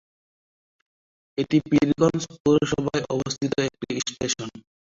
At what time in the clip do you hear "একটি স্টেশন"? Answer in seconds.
3.67-4.49